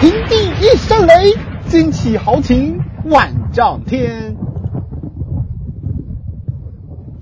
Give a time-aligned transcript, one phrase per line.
[0.00, 1.32] 平地一声雷，
[1.68, 4.34] 惊起豪情万丈天。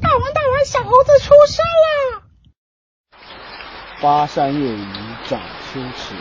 [0.00, 2.22] 大王大王，小猴子出生啦！
[4.00, 4.86] 巴山夜雨
[5.28, 5.40] 涨
[5.72, 6.14] 秋池，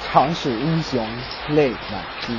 [0.00, 1.04] 常使英雄
[1.48, 2.38] 泪满襟。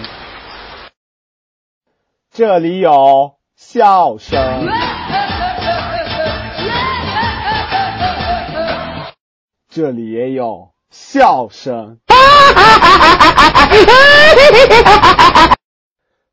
[2.31, 4.67] 这里有笑声，
[9.69, 11.99] 这里也有笑声，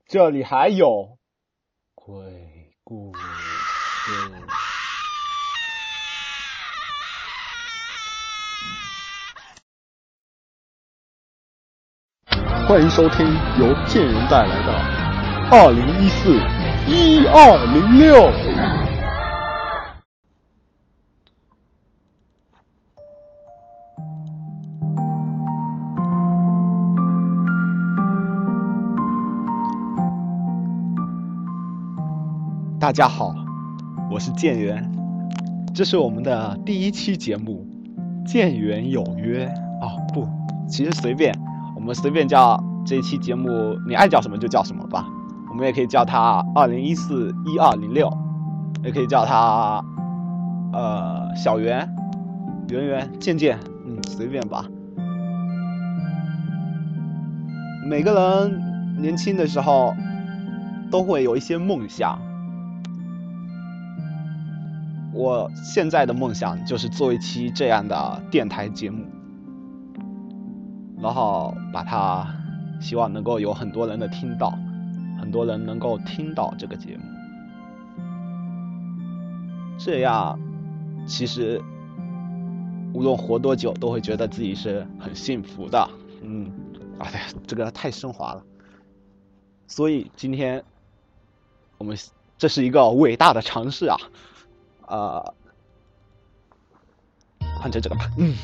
[0.08, 1.18] 这里还有
[1.94, 2.14] 鬼
[2.82, 3.20] 故事。
[12.66, 13.26] 欢迎收听
[13.58, 14.72] 由贱人带来的
[15.50, 16.40] 二零一四
[16.86, 18.93] 一二零六。
[32.84, 33.34] 大家好，
[34.10, 34.92] 我是建元，
[35.74, 37.66] 这是我们的第一期节目
[38.30, 39.46] 《建元有约》
[39.80, 40.28] 哦，不，
[40.68, 41.34] 其实随便。
[41.74, 43.48] 我们随便叫这一期节目，
[43.88, 45.08] 你爱叫什么就叫什么吧。
[45.48, 48.14] 我们也可以叫它二零一四一二零六，
[48.84, 49.82] 也可以叫它
[50.74, 51.88] 呃小圆、
[52.68, 54.62] 圆圆、健健，嗯，随便吧。
[57.88, 59.94] 每个人年轻的时候
[60.90, 62.18] 都会有一些梦想，
[65.14, 69.04] 我现在的梦想就是做一期这样的电台节目。
[71.00, 72.26] 然后把它，
[72.80, 74.50] 希望能够有很多人的听到，
[75.20, 77.02] 很多人能够听到这个节目，
[79.76, 80.38] 这样
[81.06, 81.60] 其实
[82.94, 85.86] 无论活多久，都会觉得自己是很幸福的。
[86.22, 86.50] 嗯，
[86.98, 88.42] 哎呀，这个太升华了。
[89.66, 90.64] 所以今天
[91.76, 91.98] 我们
[92.38, 93.96] 这是一个伟大的尝试啊，
[94.88, 95.34] 呃，
[97.60, 98.34] 换成这个吧，嗯。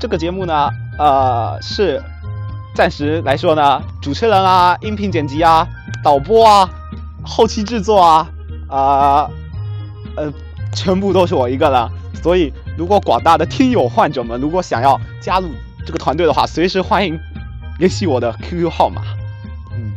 [0.00, 2.00] 这个节目呢，呃，是
[2.74, 5.66] 暂时来说呢，主持人啊、音频剪辑啊、
[6.04, 6.70] 导播啊、
[7.24, 8.30] 后期制作啊，
[8.68, 9.30] 啊，
[10.16, 10.32] 呃，
[10.72, 11.90] 全部都是我一个人。
[12.22, 15.50] 所以，如果广大的听友患者们如果想要加入
[15.84, 17.18] 这个团队的话，随时欢迎
[17.78, 19.02] 联系我的 QQ 号码。
[19.72, 19.94] 嗯。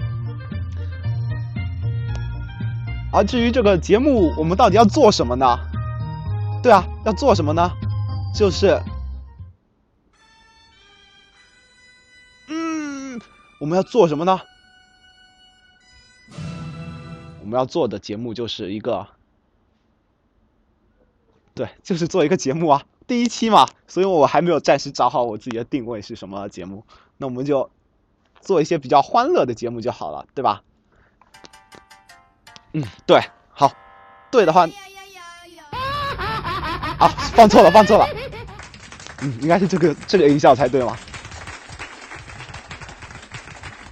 [3.12, 5.60] 而至于这个节目，我们到底要做什么呢？
[6.64, 7.72] 对啊，要做什么呢？
[8.34, 8.82] 就是。
[12.48, 13.20] 嗯
[13.60, 14.42] 我们要做什么呢？
[17.42, 19.08] 我们要做的节目就是一个，
[21.54, 26.86] 对，就是做一个节目啊，第一期嘛，所以我还没有暂时找好我自己的定位是什么节目，
[27.22, 27.70] 那我们就
[28.40, 30.64] 做一些比较欢乐的节目就好了，对吧？
[32.74, 33.22] 嗯，对，
[33.52, 33.72] 好，
[34.32, 34.68] 对的话，
[36.98, 38.08] 啊，放错了，放错了，
[39.22, 40.98] 嗯，应该是这个这个音效才对嘛？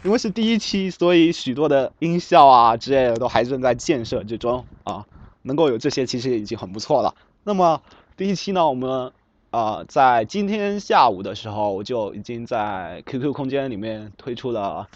[0.03, 5.06] 因为是第一期，所以许多的音效啊之类的都还正在建设之中啊，
[5.44, 7.13] 能够有这些其实已经很不错了。
[7.44, 7.84] 那么
[8.17, 9.11] 第一期呢，我们
[9.52, 14.88] 啊在今天下午的时候，我就已经在 QQ 空间里面推出了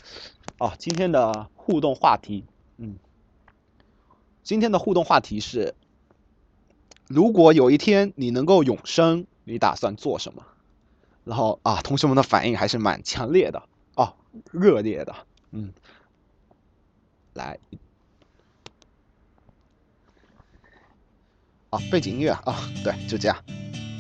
[0.58, 2.46] 啊今天的互动话题。
[2.78, 2.98] 嗯，
[4.44, 5.76] 今天的互动话题是：
[7.08, 10.44] 如果有一天你能够永生，你打算做什么？
[11.24, 13.64] 然后啊，同学们的反应还是蛮强烈的。
[13.96, 14.16] 哦，
[14.52, 15.16] 热烈的，
[15.52, 15.72] 嗯，
[17.34, 17.60] 来，
[21.70, 23.38] 啊，背景音乐啊，对，就这样，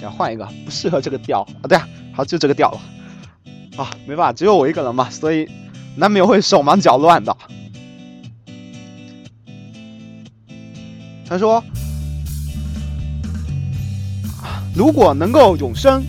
[0.04, 2.82] 这样换一个不适合这个调啊，对啊，好，就这个调了，
[3.82, 5.48] 啊，没办法，只有我一个人嘛，所以
[5.96, 7.34] 难免会手忙脚乱的。
[11.26, 11.64] 他说，
[14.76, 16.04] 如果能够永生，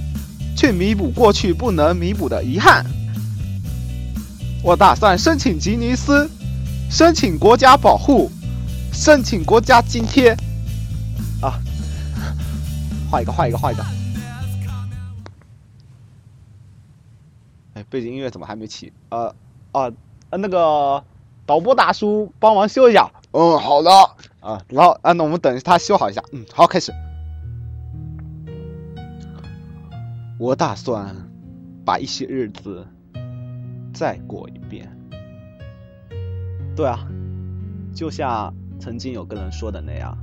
[0.56, 2.84] 去弥补过去不能弥补的遗憾。
[4.64, 6.28] 我打算申请吉尼斯，
[6.90, 8.28] 申请国家保护，
[8.92, 10.36] 申请国家津贴。
[13.14, 13.84] 换一个，换一个，换一个。
[17.74, 18.92] 哎，背景音乐怎么还没起？
[19.10, 19.32] 呃，
[19.70, 19.92] 啊，
[20.30, 21.04] 那个
[21.46, 23.08] 导播大叔帮忙修一下。
[23.30, 23.90] 嗯，好的。
[24.40, 26.20] 啊，然后啊，那我们等他修好一下。
[26.32, 26.92] 嗯，好，开始。
[30.40, 31.14] 我打算
[31.84, 32.84] 把一些日子。
[33.92, 34.90] 再过一遍，
[36.74, 37.06] 对啊，
[37.94, 40.18] 就像曾经有个人说的那样，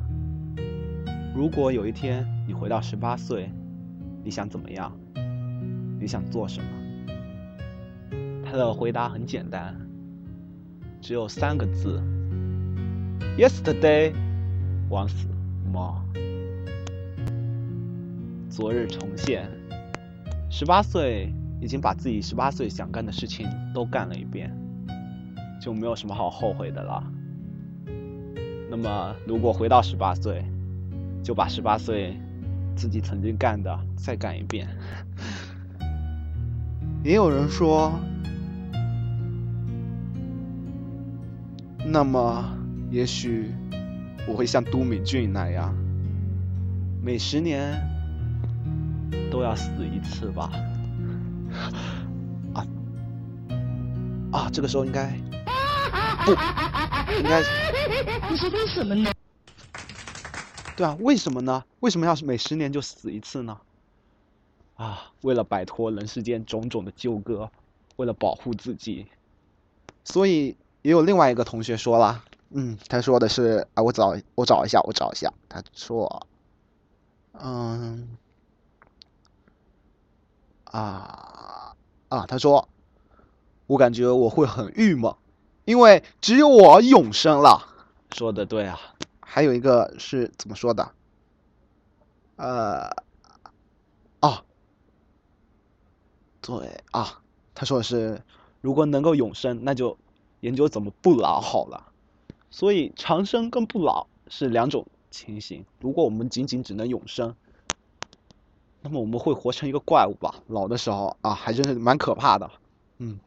[1.34, 3.50] 如果有一天你回到十八岁，
[4.22, 4.92] 你想怎么样？
[5.98, 6.68] 你想做什么？
[8.44, 9.74] 他的回答很简单，
[11.00, 12.04] 只有三个字
[13.38, 14.12] ：Yesterday
[14.90, 15.26] once
[15.72, 16.02] more。
[18.50, 19.50] 昨日重现，
[20.50, 24.54] 十八岁已经把自己十八岁想干的事情都干了一遍，
[25.62, 27.02] 就没有什么好后悔的了。
[28.70, 30.44] 那么，如果回到十八岁，
[31.24, 32.18] 就把十八岁
[32.76, 34.68] 自己曾经干的再干一遍。
[37.04, 38.00] 也有人说，
[41.86, 42.44] 那么
[42.92, 43.52] 也许
[44.28, 45.76] 我会像都敏俊那样，
[47.04, 47.76] 每十年
[49.32, 50.52] 都要死一次吧。
[52.54, 52.66] 啊
[54.32, 55.08] 啊，这个时候应该
[56.24, 57.42] 不应该？
[58.30, 59.10] 你是为什么呢？
[60.76, 61.64] 对啊，为什么呢？
[61.80, 63.60] 为什么要是每十年就死一次呢？
[64.76, 67.52] 啊，为了摆脱人世间种种的纠葛，
[67.98, 69.06] 为了保护自己，
[70.04, 76.26] 所以也有另外一个同学说了，嗯，他说的是啊，我找我找一下，我找一下，他说，
[77.34, 78.18] 嗯，
[80.64, 81.76] 啊
[82.10, 82.68] 啊，他说，
[83.68, 85.14] 我感觉我会很郁闷，
[85.66, 87.68] 因为只有我永生了。
[88.14, 88.80] 说的对啊。
[89.34, 90.92] 还有一个是怎么说的？
[92.36, 92.90] 呃，
[94.20, 94.44] 哦，
[96.42, 97.22] 对啊，
[97.56, 98.22] 他说的是，
[98.60, 99.98] 如果能够永生，那就
[100.42, 101.94] 研究怎么不老好了。
[102.50, 105.64] 所以长生跟不老是两种情形。
[105.80, 107.34] 如果我们仅仅只能永生，
[108.82, 110.36] 那么我们会活成一个怪物吧？
[110.48, 112.52] 老的时候啊，还真是蛮可怕的。
[112.98, 113.18] 嗯，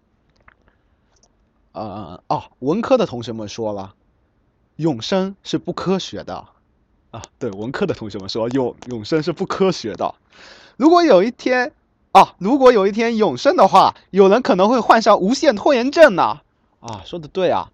[1.73, 3.95] 呃，哦，文科的同学们说了。
[4.76, 6.47] 永生是不科学的，
[7.11, 10.15] 啊，对，文科的同学们说永永生是不科学的。
[10.76, 11.73] 如果有一天，
[12.12, 16.41] 啊，如果有一天永生的话，有人可能会患上无限拖延症呢。
[16.81, 17.71] 啊，说的对啊。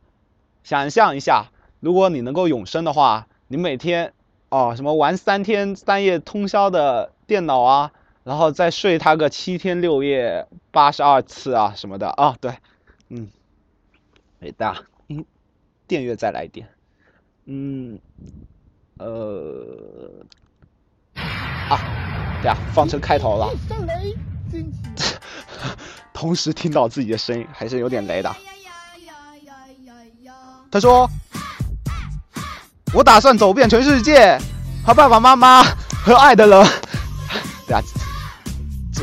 [0.63, 1.51] 想象一下，
[1.81, 4.13] 如果你能够永生的话，你每天，
[4.51, 7.93] 哦，什么玩三天三夜通宵的电脑啊，
[8.25, 12.59] 然后再睡它个七天六夜八十二次啊什么的啊，对，
[13.09, 13.31] 嗯，
[14.41, 15.25] 伟大，嗯，
[15.89, 16.69] 电乐再来一点。
[17.53, 17.99] 嗯，
[18.99, 20.25] 呃，
[21.69, 21.81] 啊，
[22.41, 23.51] 对啊，放成开头了。
[26.15, 28.33] 同时听到自己的声音，还是有点雷的。
[30.71, 31.11] 他说
[32.95, 34.39] ：“我打算走遍全世界，
[34.87, 35.65] 和爸爸妈妈
[36.05, 36.65] 和爱的人。
[37.67, 37.83] ”对啊，
[38.93, 39.03] 这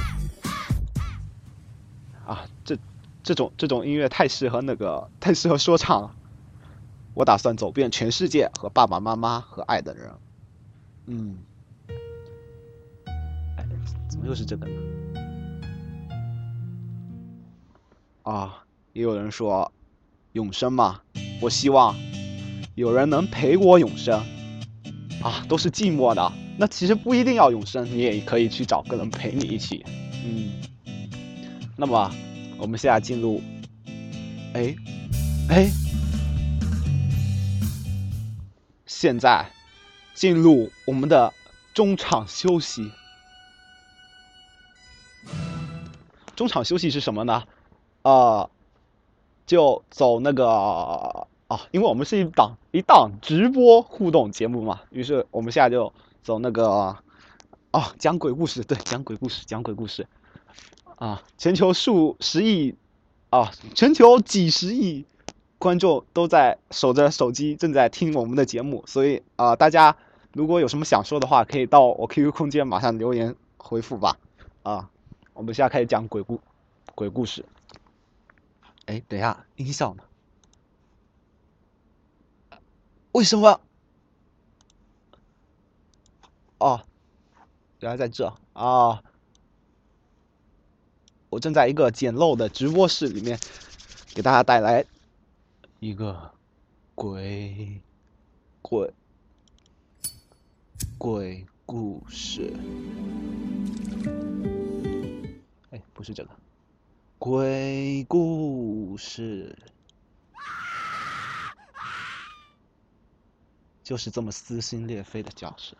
[2.25, 2.77] 啊，这
[3.21, 6.11] 这种这种音乐太适合那个，太适合说唱了。
[7.17, 10.11] 我打算走遍全世界，和爸爸妈妈和爱的人。
[11.07, 11.35] 嗯，
[13.55, 13.65] 哎，
[14.07, 14.75] 怎么又是这个呢？
[18.21, 19.71] 啊，也有人说
[20.33, 21.01] 永生嘛，
[21.41, 21.95] 我希望
[22.75, 24.23] 有人能陪我永生。
[25.23, 29.83] 啊，都是寂寞的，那其实不一定要永生，你也可以去找个人陪你一起。
[30.23, 30.51] 嗯，
[31.75, 32.11] 那么
[32.59, 33.41] 我们现在进入，
[34.53, 34.75] 哎，
[35.49, 35.87] 哎。
[38.99, 39.51] 现在
[40.15, 41.31] 进入我们的
[41.72, 42.91] 中场休息。
[46.36, 47.43] 中场休息是什么呢？
[48.01, 48.50] 呃，
[49.45, 50.48] 就走那个
[51.48, 55.93] 啊，因为我们是一档一档直播互动节目嘛，于是我们现在就
[56.24, 56.98] 走那个
[57.69, 60.07] 啊，讲鬼故事，对，讲鬼故事，讲鬼故事
[60.95, 62.74] 啊，全球数十亿
[63.29, 65.05] 啊，全球几十亿。
[65.59, 69.97] 观众都在守着手机，正在听我们的节目，所以啊，大家
[70.33, 74.19] 如果有什么想说的话，可以到我 QQ 空间马上留言回复吧。
[74.61, 74.89] 啊，
[75.33, 76.39] 我们现在开始讲鬼故
[76.93, 77.43] 鬼故事。
[78.85, 80.03] 哎，等一下，音效呢？
[83.13, 83.59] 为什么？
[86.59, 86.81] 哦，
[87.79, 89.01] 原来在这啊！
[91.29, 93.39] 我正在一个简陋的直播室里面，
[94.13, 94.85] 给大家带来。
[95.79, 96.34] 一个
[96.96, 97.79] 鬼
[98.63, 98.91] 鬼
[100.98, 102.51] 鬼故事，
[105.69, 106.31] 哎，不是这个
[107.19, 109.55] 鬼故事，
[113.84, 115.77] 就是这么撕心裂肺的叫声。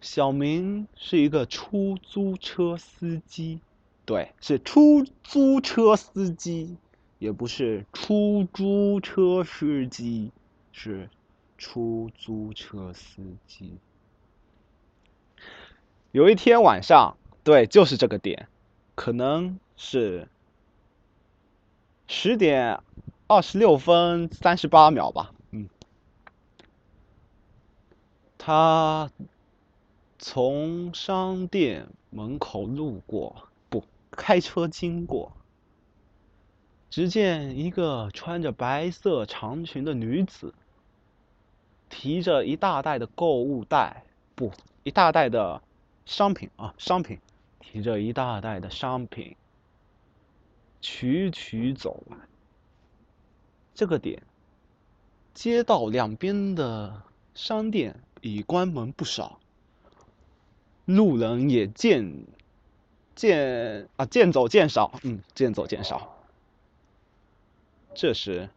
[0.00, 3.60] 小明是一个出租车司机，
[4.04, 6.76] 对，是出租车司机。
[7.18, 10.32] 也不是出租车司机，
[10.72, 11.08] 是
[11.56, 13.78] 出租车司机。
[16.12, 18.48] 有一天晚上，对，就是这个点，
[18.94, 20.28] 可能是
[22.06, 22.80] 十点
[23.26, 25.32] 二十六分三十八秒吧。
[25.50, 25.68] 嗯，
[28.38, 29.10] 他
[30.18, 35.36] 从商店门口路过，不，开车经过，
[36.88, 40.54] 只见一个穿着白色长裙的女子，
[41.88, 44.52] 提着一大袋的购物袋，不，
[44.82, 45.62] 一大袋的
[46.06, 47.18] 商品啊，商品，
[47.60, 49.36] 提着一大袋的商品，
[50.80, 52.16] 曲曲走来。
[53.74, 54.22] 这个点，
[55.34, 57.02] 街道两边的
[57.34, 59.38] 商店已关门不少，
[60.86, 62.24] 路人也渐
[63.14, 66.15] 渐啊渐走渐少，嗯，渐走渐少。
[67.96, 68.50] 这时，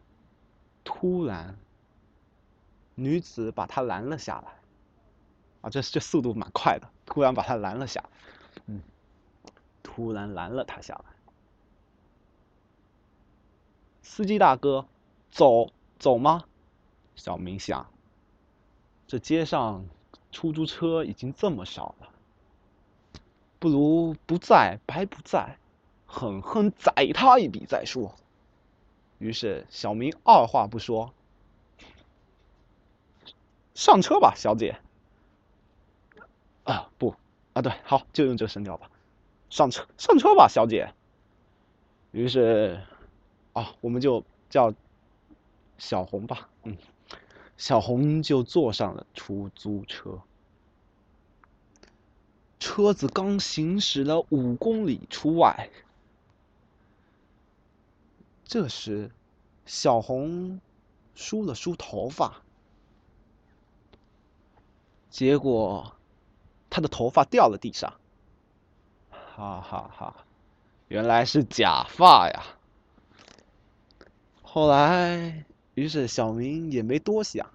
[0.84, 1.56] 突然，
[2.94, 4.52] 女子把他拦了下来。
[5.62, 8.08] 啊，这这速度蛮快的，突然把他拦了下来，
[8.66, 8.82] 嗯，
[9.82, 11.04] 突然拦了他下来。
[14.02, 14.86] 司机大哥，
[15.30, 16.44] 走走吗？
[17.16, 17.90] 小明想，
[19.06, 19.86] 这街上
[20.30, 22.08] 出租车已经这么少了，
[23.58, 25.58] 不如不在白不在，
[26.06, 28.14] 狠狠宰他一笔再说。
[29.20, 31.12] 于是小明二话不说，
[33.74, 34.78] 上车吧，小姐。
[36.64, 37.14] 啊不，
[37.52, 38.90] 啊对，好，就用这个声调吧。
[39.50, 40.94] 上车，上车吧，小姐。
[42.12, 42.80] 于是，
[43.52, 44.72] 啊，我们就叫
[45.76, 46.78] 小红吧，嗯，
[47.58, 50.22] 小红就坐上了出租车。
[52.58, 55.68] 车子刚行驶了五公里出外，
[58.50, 59.12] 这时，
[59.64, 60.60] 小红
[61.14, 62.42] 梳了梳头发，
[65.08, 65.94] 结果。
[66.68, 67.94] 他的头发掉了地上，
[69.10, 70.24] 哈哈哈，
[70.88, 72.42] 原来是假发呀！
[74.42, 77.50] 后来，于是小明也没多想，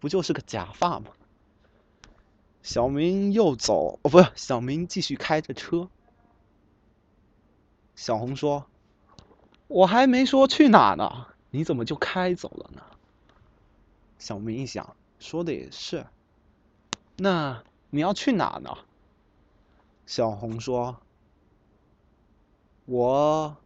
[0.00, 1.12] 不就是个假发吗？
[2.62, 5.88] 小明又走，哦，不是，小明继续开着车。
[7.94, 8.66] 小红说
[9.68, 12.82] ：“我还没说去哪呢，你怎么就开走了呢？”
[14.18, 16.06] 小明一想，说的也是，
[17.16, 17.62] 那。
[17.88, 18.76] 你要去哪呢？
[20.06, 21.00] 小红说
[22.84, 23.56] ：“我，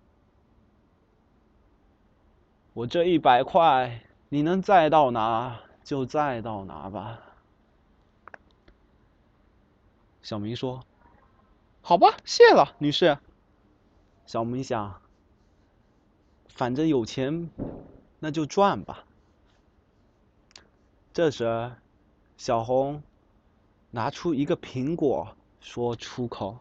[2.74, 7.18] 我这一百块，你能再到哪就再到哪吧。”
[10.22, 10.84] 小明说
[11.80, 13.18] ：“好吧，谢了，女士。”
[14.26, 15.00] 小明想
[16.54, 17.50] ：“反正有钱，
[18.18, 19.04] 那就赚吧。”
[21.12, 21.72] 这时，
[22.36, 23.02] 小红。
[23.92, 26.58] 拿出一个苹果，说出口：“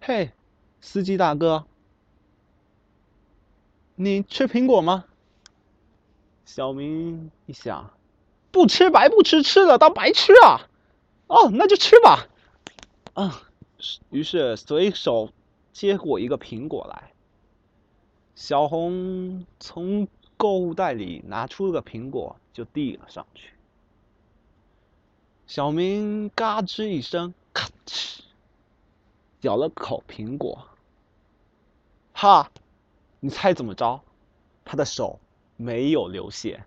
[0.00, 0.30] 嘿，
[0.80, 1.66] 司机大哥，
[3.96, 5.06] 你吃苹果吗？”
[6.46, 7.90] 小明一想，
[8.52, 10.70] 不吃白不吃，吃了当白吃啊！
[11.26, 12.28] 哦，那就吃吧。
[13.14, 13.42] 啊，
[14.10, 15.32] 于是随手
[15.72, 17.10] 接过一个苹果来。
[18.36, 23.54] 小红从购物袋里拿出了个苹果，就递了上去。
[25.46, 28.20] 小明嘎吱一声，咔哧，
[29.40, 30.68] 咬了口苹果。
[32.12, 32.50] 哈，
[33.20, 34.02] 你猜怎么着？
[34.66, 35.18] 他的手
[35.56, 36.62] 没有流血，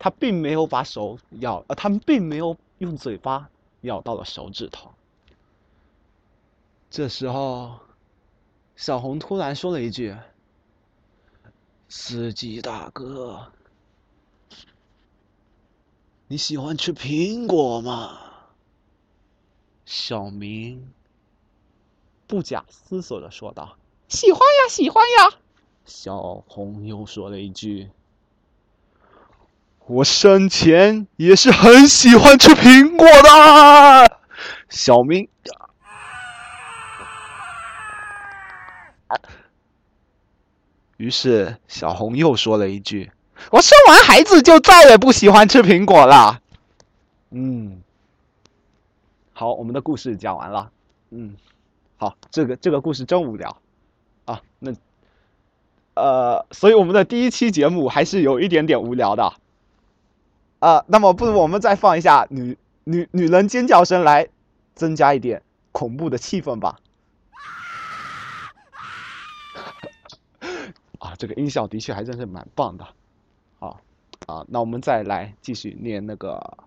[0.00, 3.48] 他并没有把手咬，呃，他们并没有用嘴巴
[3.82, 4.90] 咬到了手指头。
[6.90, 7.78] 这时候，
[8.74, 10.16] 小红突然说了一句
[11.96, 13.52] ：“司机大哥。”
[16.26, 18.18] 你喜欢吃苹果吗？
[19.86, 20.92] 小明
[22.26, 25.38] 不假思索的说道：“喜欢呀，喜欢呀。”
[25.86, 27.90] 小红又说了一句
[29.86, 34.18] ：“我生前也是很喜欢吃苹果的。”
[34.68, 35.28] 小明，
[41.04, 43.12] 于是小红又说了一句。
[43.50, 46.40] 我生完孩子就再也不喜欢吃苹果了。
[47.30, 47.82] 嗯，
[49.34, 50.70] 好，我们的故事讲完了。
[51.10, 51.36] 嗯，
[51.98, 53.54] 好，这个这个故事真无聊
[54.24, 54.40] 啊。
[54.58, 54.72] 那
[55.92, 59.34] 呃，所以我们的第一期节目还是有一点点无聊的。
[60.60, 64.26] 啊，那么不如我们再放一下女女女人尖叫声来
[64.74, 66.78] 增加一点恐怖的气氛吧。
[71.04, 72.86] 啊，这个音效的确还真是蛮棒的。
[73.58, 73.80] 好，
[74.26, 76.66] 啊，那我们再来继续念那个，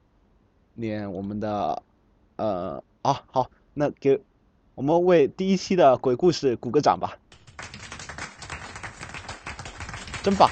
[0.76, 1.82] 念我们的，
[2.36, 2.84] 呃。
[3.04, 4.22] 啊，好，那给
[4.76, 7.18] 我们为第一期的鬼故事鼓个掌吧，
[10.22, 10.50] 真棒！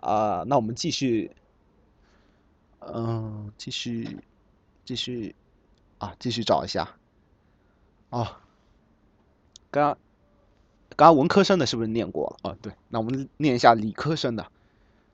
[0.00, 1.30] 啊，那我们继续，
[2.80, 4.18] 嗯，继续，
[4.84, 5.36] 继续，
[5.98, 6.96] 啊，继续找一下。
[8.10, 8.26] 哦，
[9.70, 9.98] 刚刚
[10.96, 12.50] 刚刚文科生的是不是念过了？
[12.50, 14.46] 哦，对，那我们念一下理科生的。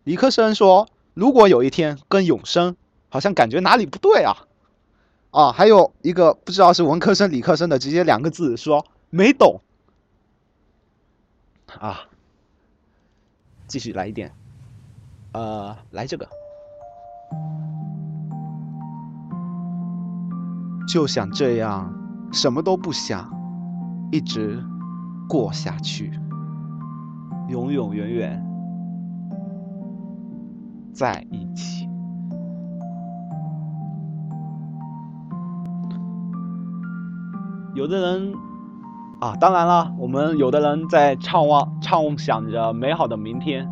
[0.05, 2.77] 理科生说：“如果有一天跟永生，
[3.09, 4.35] 好像感觉哪里不对啊。”
[5.31, 9.61] 啊，还有一个不知道是文科生、理科生的，直接两个字说没懂。
[11.79, 12.09] 啊，
[13.69, 14.35] 继续来一点。
[15.33, 16.29] 呃，来这个，
[20.93, 21.95] 就想这样，
[22.33, 23.31] 什么都不想，
[24.11, 24.61] 一直
[25.31, 26.11] 过下去，
[27.49, 28.45] 永永远远
[30.93, 31.89] 在一起。
[37.77, 38.33] 有的人
[39.21, 43.69] 啊，当然了，我们有的人在畅望、畅想着美好的明天。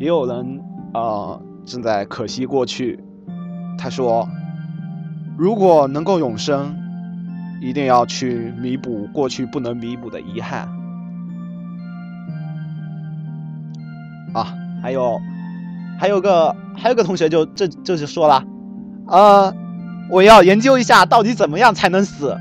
[0.00, 0.62] 也有人
[0.94, 3.04] 啊正在可惜过去。
[3.76, 4.26] 他说
[5.36, 6.74] ：“如果能够永生，
[7.60, 10.68] 一定要去弥补过去不能弥补的遗憾。”
[14.34, 15.20] 啊，还有，
[15.98, 18.44] 还有个还有个同学就这就是说了，
[19.06, 19.54] 呃，
[20.10, 22.36] 我要研究一下到底怎么样才能死，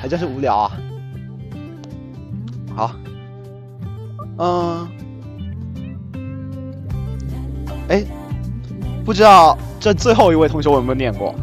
[0.00, 0.72] 还真是无聊啊。
[2.74, 2.90] 好。
[4.38, 4.88] 嗯，
[7.88, 8.02] 哎，
[9.04, 11.34] 不知道这最后一位同学我有没有念过？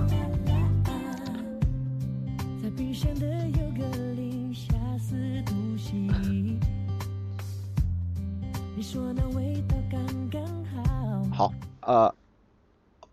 [11.32, 12.14] 好，呃，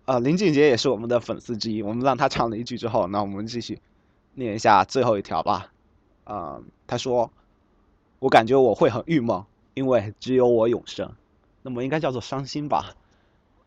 [0.04, 3.80] 呃，林俊杰也是我们的粉丝之一，我们让他唱了一句之后，那我们继续
[4.34, 5.70] 念一下最后一条吧。
[6.24, 7.30] 嗯，他说
[8.18, 11.12] ：“我感觉我会很郁闷。”因为只有我永生，
[11.62, 12.94] 那么应该叫做伤心吧，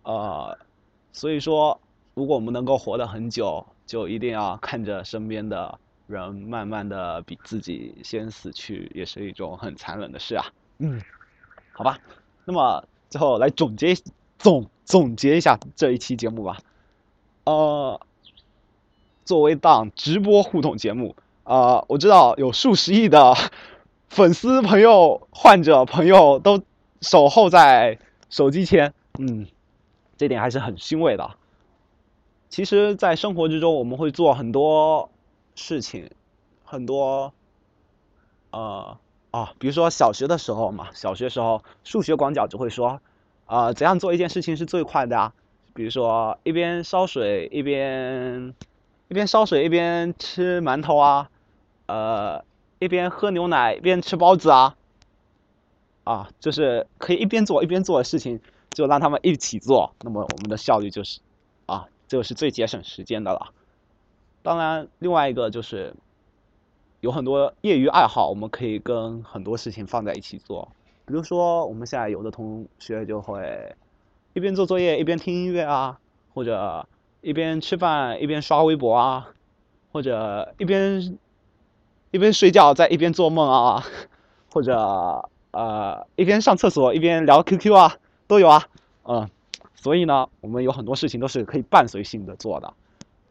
[0.01, 0.57] 呃，
[1.11, 1.79] 所以说，
[2.13, 10.45] 如果我们能够活得很久，就一定要看着身边的人慢慢的比自己先死去，也是一种很残忍的事啊。
[10.77, 11.01] 嗯，
[11.71, 11.99] 好吧，
[12.45, 13.95] 那么最后来总结
[14.37, 16.57] 总总结一下这一期节目吧。
[17.45, 17.99] 呃，
[19.25, 23.33] 作为档直播互动节目，啊，我知道有数十亿的。
[24.09, 26.63] 粉丝朋友、患者朋友都
[26.99, 27.99] 守候在
[28.31, 29.45] 手机前，嗯，
[30.19, 31.31] 这点还是很欣慰的。
[32.49, 35.09] 其实，在生活之中，我们会做很多
[35.55, 36.11] 事情，
[36.63, 37.33] 很多，
[38.51, 38.99] 呃，
[39.31, 43.01] 啊，比如说小学的时候嘛，小学时候数学广角只会说，
[43.47, 45.33] 啊，怎样做一件事情是最快的啊？
[45.73, 48.53] 比如说一边烧水一边
[49.07, 51.31] 一边烧水一边吃馒头啊，
[51.87, 52.43] 呃。
[52.81, 54.77] 一边喝牛奶一边吃包子啊，
[56.05, 58.39] 啊，就是可以一边做一边做的事情，
[58.71, 61.19] 就让他们一起做，那么我们的效率就是，
[61.65, 63.51] 啊，就是最节省时间的了。
[64.41, 65.93] 当然，另外一个就是
[67.01, 70.69] 有很多业余爱好，我们可以跟很多事情放在一起做。
[71.05, 73.75] 比如说，我们现在有的同学就会
[74.33, 75.99] 一边做作业一边听音乐啊，
[76.33, 76.87] 或者
[77.21, 79.29] 一边吃饭一边刷微博啊，
[79.91, 81.17] 或者一边。
[82.11, 83.85] 一边睡觉在一边做梦啊，
[84.51, 87.97] 或者呃一边上厕所一边聊 QQ 啊，
[88.29, 88.69] 都有啊，
[89.03, 89.29] 嗯，
[89.75, 92.73] 所以呢，我们有很多事情都是可以伴随性的做的，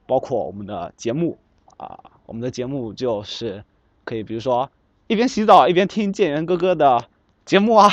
[0.07, 1.39] 包括我们的节目
[1.79, 3.65] 啊，我们的节目就是
[4.05, 4.71] 可以，比如说
[5.07, 7.09] 一边洗澡一边听建元哥哥的
[7.47, 7.91] 节目啊，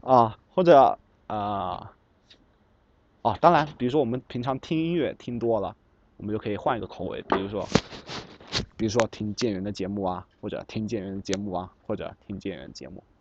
[0.00, 1.92] 啊，或者啊，
[3.22, 5.76] 哦，当然，比如说我们平常听音乐听多了，
[6.16, 7.68] 我们就可以换一个口味，比如说。
[8.78, 13.15] 比如说听建元的节目啊，或者听建元的节目啊，或者听建元节目，啊，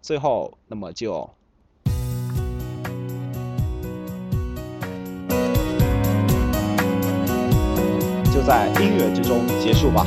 [0.00, 1.28] 最后那么就
[8.32, 10.06] 就在音乐之中结束吧。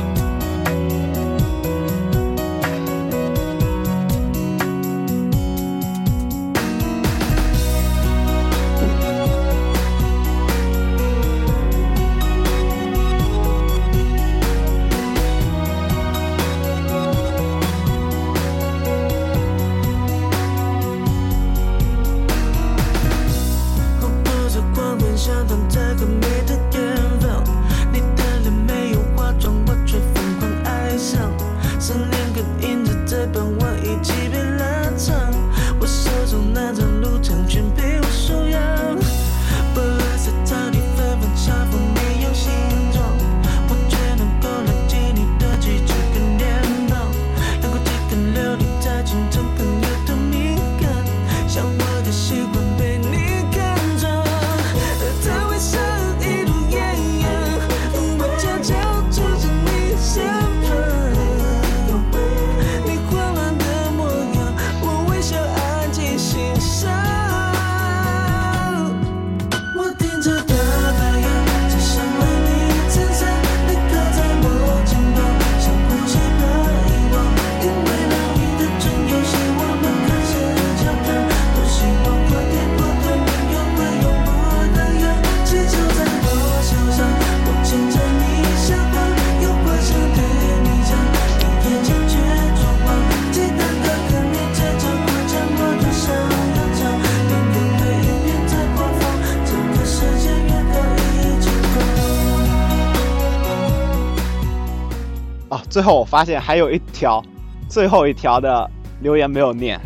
[105.82, 107.20] 最后我发现还有一条，
[107.68, 109.80] 最后一条的留言没有念。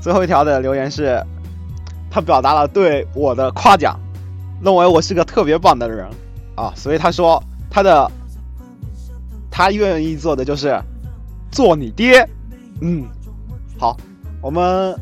[0.00, 1.24] 最后一条的留言是，
[2.10, 3.96] 他表达了对我的夸奖，
[4.64, 6.08] 认为我是个特别棒的人
[6.56, 8.10] 啊，所以他说他的
[9.48, 10.76] 他愿意做的就是
[11.52, 12.28] 做你爹。
[12.80, 13.06] 嗯，
[13.78, 13.96] 好，
[14.40, 14.98] 我们。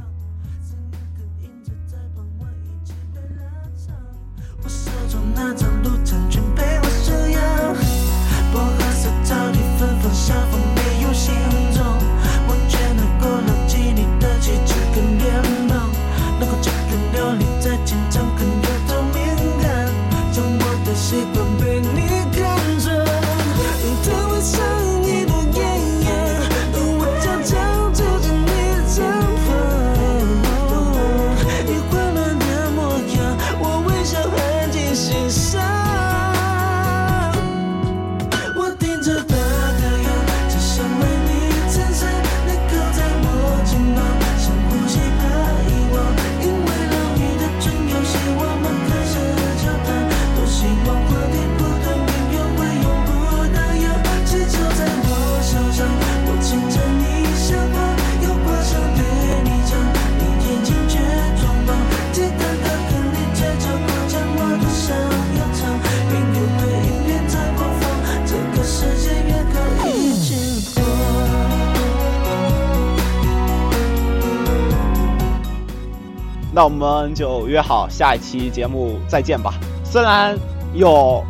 [76.52, 79.54] 那我们就约好下一期节目再见吧。
[79.84, 80.36] 虽然
[80.74, 81.24] 有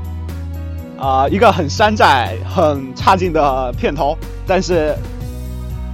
[0.98, 4.94] 啊一个很山寨、很差劲的片头，但是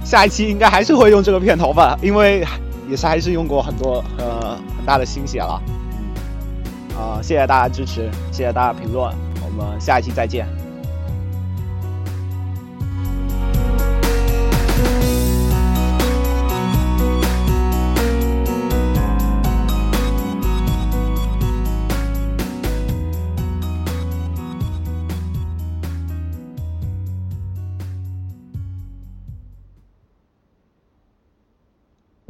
[0.03, 2.45] 下一期应该还是会用这个片头吧，因为
[2.89, 5.61] 也是还是用过很多呃很大的心血了。
[5.67, 9.13] 嗯啊，谢谢大家支持，谢谢大家评论，
[9.45, 10.47] 我们下一期再见。